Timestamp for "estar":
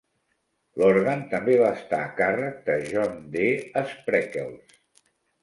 1.81-1.99